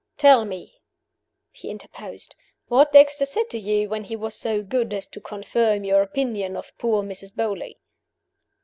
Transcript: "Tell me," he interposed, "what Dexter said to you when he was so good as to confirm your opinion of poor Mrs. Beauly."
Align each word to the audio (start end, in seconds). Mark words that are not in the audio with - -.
"Tell 0.17 0.45
me," 0.45 0.81
he 1.51 1.69
interposed, 1.69 2.33
"what 2.69 2.91
Dexter 2.91 3.23
said 3.27 3.51
to 3.51 3.59
you 3.59 3.87
when 3.87 4.05
he 4.05 4.15
was 4.15 4.33
so 4.33 4.63
good 4.63 4.95
as 4.95 5.05
to 5.05 5.21
confirm 5.21 5.83
your 5.83 6.01
opinion 6.01 6.57
of 6.57 6.75
poor 6.79 7.03
Mrs. 7.03 7.35
Beauly." 7.35 7.77